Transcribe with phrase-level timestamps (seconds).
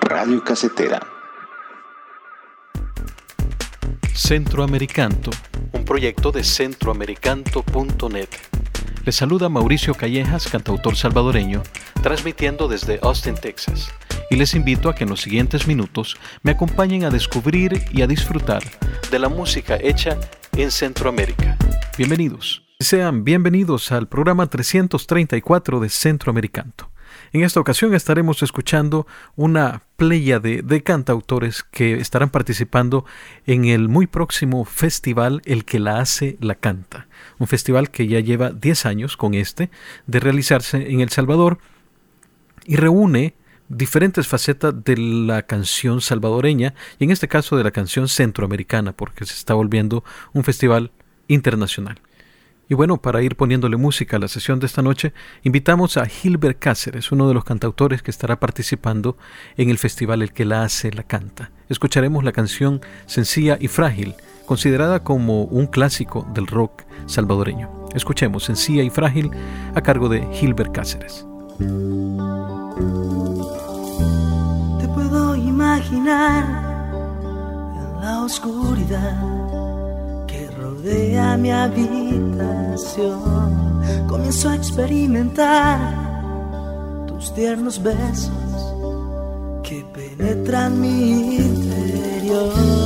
[0.00, 0.98] Radio Casetera.
[4.12, 5.30] Centroamericanto,
[5.72, 8.65] un proyecto de centroamericanto.net.
[9.06, 11.62] Les saluda Mauricio Callejas, cantautor salvadoreño,
[12.02, 13.88] transmitiendo desde Austin, Texas.
[14.30, 18.08] Y les invito a que en los siguientes minutos me acompañen a descubrir y a
[18.08, 18.64] disfrutar
[19.08, 20.18] de la música hecha
[20.56, 21.56] en Centroamérica.
[21.96, 22.64] Bienvenidos.
[22.80, 26.90] Sean bienvenidos al programa 334 de Centroamericanto.
[27.32, 33.04] En esta ocasión estaremos escuchando una playa de, de, cantautores que estarán participando
[33.46, 37.08] en el muy próximo festival El que la hace, la canta.
[37.38, 39.70] Un festival que ya lleva 10 años con este
[40.06, 41.58] de realizarse en El Salvador
[42.64, 43.34] y reúne
[43.68, 49.24] diferentes facetas de la canción salvadoreña y en este caso de la canción centroamericana porque
[49.24, 50.92] se está volviendo un festival
[51.28, 52.00] internacional.
[52.68, 55.12] Y bueno, para ir poniéndole música a la sesión de esta noche,
[55.44, 59.16] invitamos a Gilbert Cáceres, uno de los cantautores que estará participando
[59.56, 61.52] en el festival El que la hace, la canta.
[61.68, 67.70] Escucharemos la canción Sencilla y Frágil, considerada como un clásico del rock salvadoreño.
[67.94, 69.30] Escuchemos Sencilla y Frágil
[69.74, 71.24] a cargo de Gilbert Cáceres.
[74.80, 76.44] Te puedo imaginar
[77.76, 79.35] en la oscuridad
[80.86, 83.16] rodea mi habitación.
[84.08, 85.80] Comienzo a experimentar
[87.08, 88.30] tus tiernos besos
[89.62, 92.85] que penetran mi interior.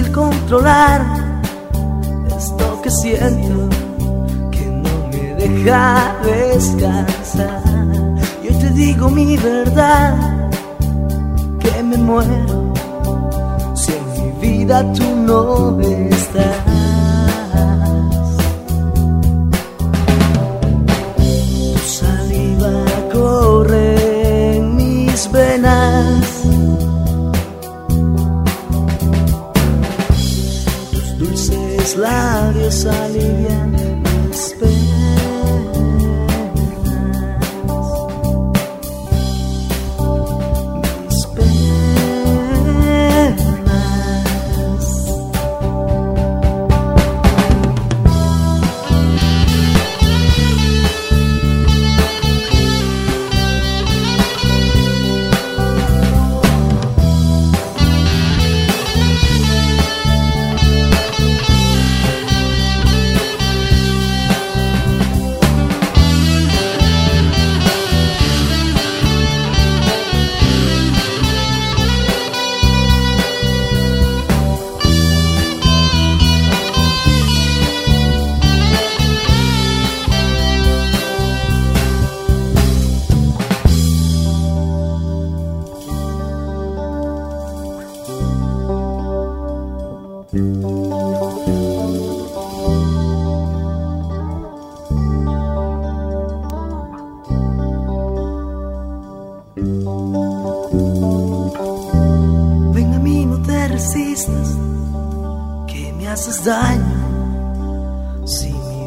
[0.00, 1.02] Controlar
[2.34, 3.68] esto que siento
[4.50, 7.62] que no me deja descansar.
[8.42, 10.48] Y hoy te digo mi verdad,
[11.60, 12.72] que me muero
[13.74, 16.71] si en mi vida tú no estás.
[32.72, 33.91] 在你眼。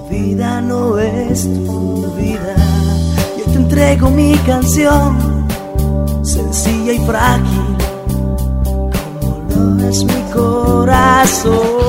[0.10, 2.56] Vida no es tu vida.
[3.38, 5.48] Yo te entrego mi canción,
[6.24, 7.78] sencilla y frágil,
[9.54, 11.86] como lo es mi corazón.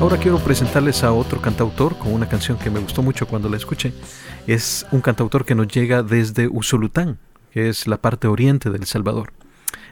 [0.00, 3.56] Ahora quiero presentarles a otro cantautor con una canción que me gustó mucho cuando la
[3.56, 3.94] escuché.
[4.46, 7.18] Es un cantautor que nos llega desde Usulután,
[7.50, 9.32] que es la parte oriente del Salvador.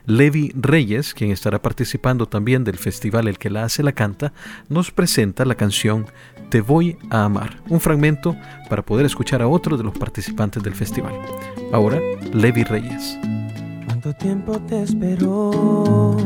[0.06, 4.32] Levi Reyes, quien estará participando también del festival El que la hace la canta,
[4.68, 6.06] nos presenta la canción
[6.50, 8.36] Te voy a amar, un fragmento
[8.68, 11.14] para poder escuchar a otro de los participantes del festival.
[11.72, 12.00] Ahora,
[12.32, 13.18] Levi Reyes.
[13.86, 16.16] ¿Cuánto tiempo te esperó?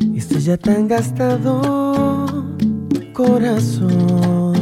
[0.00, 2.56] Y estás ya tan gastado,
[3.12, 4.54] corazón.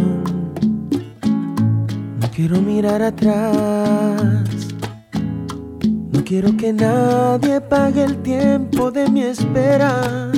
[2.21, 4.62] No quiero mirar atrás.
[6.23, 10.31] No quiero que nadie pague el tiempo de mi espera.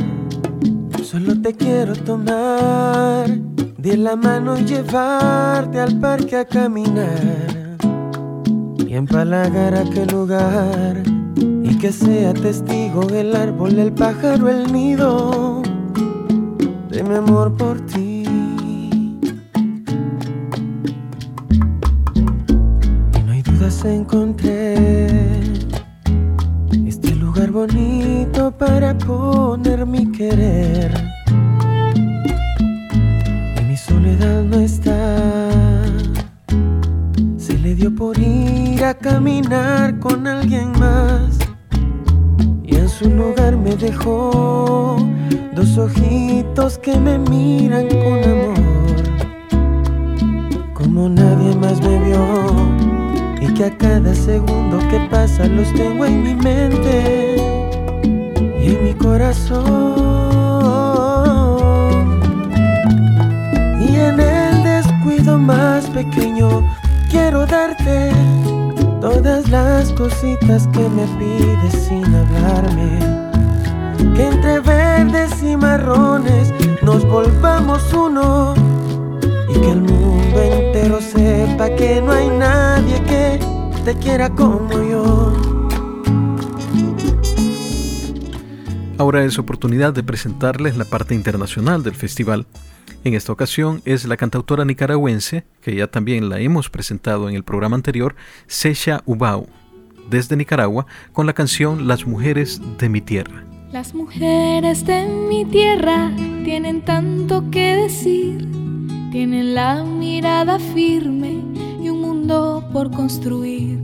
[1.03, 3.29] Solo te quiero tomar
[3.77, 7.77] de la mano y llevarte al parque a caminar.
[8.79, 11.03] Y empalagar aquel lugar
[11.37, 15.61] y que sea testigo el árbol, el pájaro, el nido
[16.89, 18.15] de mi amor por ti.
[23.93, 24.34] encontré
[28.99, 30.84] poner mi querer.
[70.25, 72.99] Cositas que me pides sin hablarme.
[74.15, 78.55] Que entre verdes y marrones nos volvamos uno
[79.51, 83.39] y que el mundo entero sepa que no hay nadie que
[83.85, 85.33] te quiera como yo.
[88.97, 92.47] Ahora es oportunidad de presentarles la parte internacional del festival.
[93.03, 97.45] En esta ocasión es la cantautora nicaragüense, que ya también la hemos presentado en el
[97.45, 98.15] programa anterior,
[98.47, 99.49] Sesha Ubau,
[100.11, 103.45] desde Nicaragua, con la canción Las mujeres de mi tierra.
[103.73, 106.13] Las mujeres de mi tierra
[106.45, 108.55] tienen tanto que decir
[109.15, 111.41] tienen la mirada firme
[111.81, 113.79] y un mundo por construir.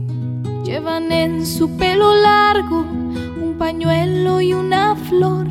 [0.65, 5.47] Llevan en su pelo largo un pañuelo y una flor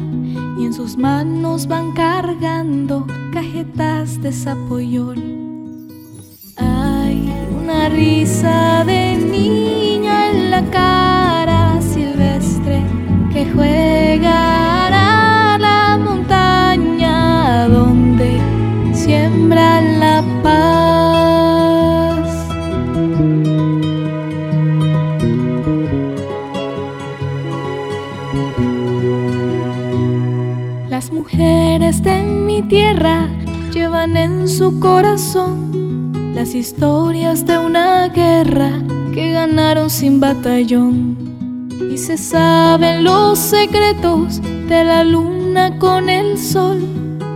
[0.58, 5.16] y en sus manos van cargando cajetas de zapoyol.
[6.58, 9.89] Hay una risa de niña en
[10.32, 12.82] la cara silvestre
[13.32, 18.40] que juega a la montaña donde
[18.92, 20.50] siembra la paz.
[30.88, 33.28] Las mujeres de mi tierra
[33.72, 38.72] llevan en su corazón las historias de una guerra
[39.12, 41.16] que ganaron sin batallón.
[41.92, 46.78] Y se saben los secretos de la luna con el sol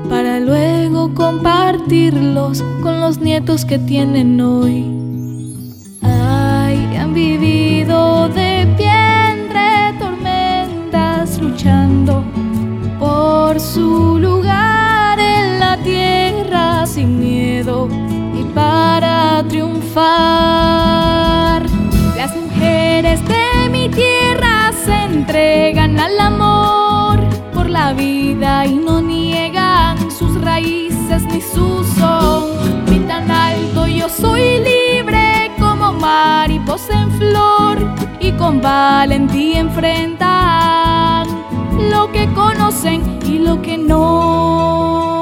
[0.09, 4.85] para luego compartirlos con los nietos que tienen hoy.
[6.03, 8.93] Ay, han vivido de pie
[9.33, 12.23] entre tormentas luchando
[12.99, 17.89] por su lugar en la tierra sin miedo
[18.39, 21.14] y para triunfar.
[25.15, 27.21] Entregan al amor
[27.55, 29.01] por la vida y no
[30.41, 32.43] raíces ni su son.
[32.91, 37.77] Ni tan alto yo soy libre como mariposa en flor
[38.21, 41.27] y con valentía enfrentan
[41.91, 45.14] lo que conocen y lo que no.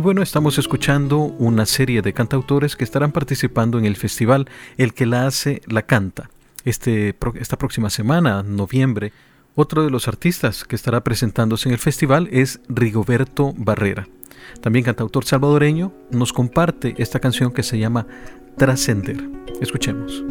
[0.00, 4.94] Y bueno, estamos escuchando una serie de cantautores que estarán participando en el festival El
[4.94, 6.30] que la hace, la canta.
[6.64, 9.12] Este, esta próxima semana, noviembre,
[9.56, 14.08] otro de los artistas que estará presentándose en el festival es Rigoberto Barrera.
[14.62, 18.06] También cantautor salvadoreño, nos comparte esta canción que se llama
[18.56, 19.22] Trascender.
[19.60, 20.24] Escuchemos.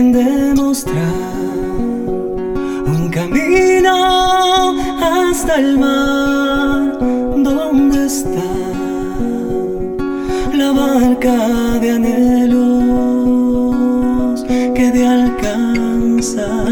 [0.00, 1.02] Han demostrado
[2.86, 8.40] un camino hasta el mar donde está
[10.54, 12.52] la barca de anhelos
[14.74, 16.62] que de alcanzar.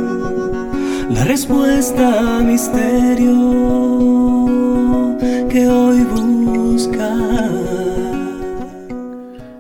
[1.13, 3.36] la respuesta a misterio
[5.50, 7.19] que hoy buscas.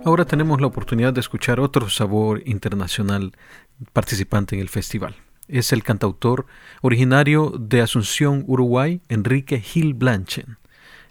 [0.05, 3.33] Ahora tenemos la oportunidad de escuchar otro sabor internacional
[3.91, 5.15] participante en el festival.
[5.49, 6.45] Es el cantautor
[6.81, 10.58] originario de Asunción, Uruguay, Enrique Gil Blanchen.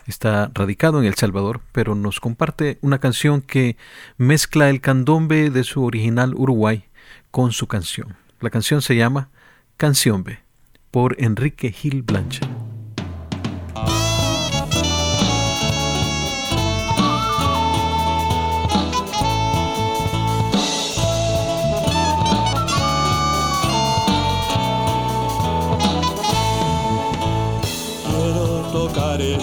[0.08, 3.76] Está radicado en El Salvador, pero nos comparte una canción que
[4.16, 6.86] mezcla el candombe de su original Uruguay
[7.30, 8.16] con su canción.
[8.40, 9.28] La canción se llama
[9.76, 10.38] Canción B
[10.90, 12.02] por Enrique Gil
[28.87, 29.38] Blanchen.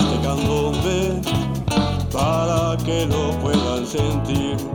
[2.85, 4.74] que lo puedan sentir.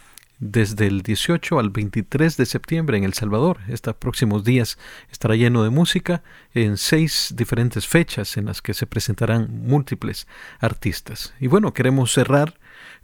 [0.41, 3.59] desde el 18 al 23 de septiembre en El Salvador.
[3.69, 4.77] Estos próximos días
[5.11, 10.27] estará lleno de música en seis diferentes fechas en las que se presentarán múltiples
[10.59, 11.33] artistas.
[11.39, 12.55] Y bueno, queremos cerrar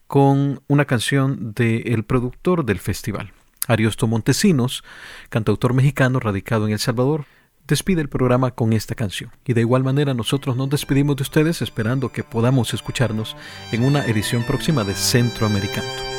[0.07, 3.31] con una canción del productor del festival,
[3.67, 4.83] Ariosto Montesinos,
[5.29, 7.25] cantautor mexicano radicado en El Salvador,
[7.67, 9.29] despide el programa con esta canción.
[9.45, 13.35] Y de igual manera nosotros nos despedimos de ustedes esperando que podamos escucharnos
[13.71, 16.16] en una edición próxima de Centroamericano.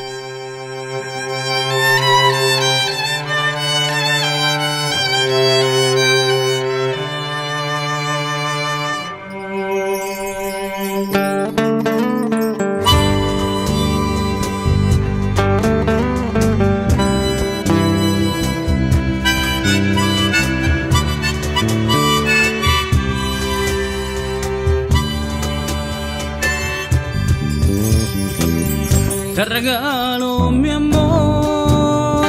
[29.39, 32.27] Te regalo mi amor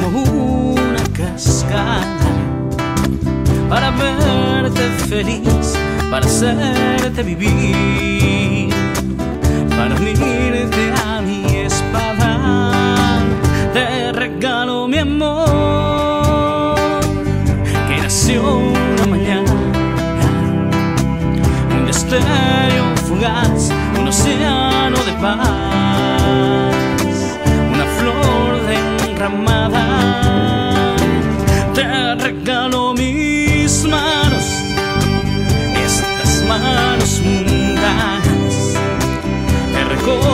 [0.00, 0.24] como
[0.72, 2.18] una cascada
[3.68, 5.78] para verte feliz,
[6.10, 8.74] para hacerte vivir,
[9.68, 13.20] para unirte a mi espada.
[13.72, 16.74] Te regalo mi amor
[17.86, 19.52] que nació una mañana,
[21.70, 22.73] un destello
[23.10, 25.84] un océano de paz.
[31.74, 34.44] Te regalo mis manos,
[35.84, 38.74] estas manos mundanas
[39.72, 40.33] que recorren